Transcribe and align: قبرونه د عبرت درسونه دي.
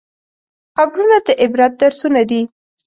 قبرونه 0.77 1.17
د 1.25 1.27
عبرت 1.41 1.71
درسونه 1.81 2.21
دي. 2.29 2.41